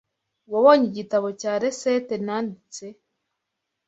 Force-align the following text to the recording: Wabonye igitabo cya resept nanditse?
Wabonye 0.51 0.85
igitabo 0.91 1.27
cya 1.39 1.53
resept 1.61 2.09
nanditse? 2.25 2.85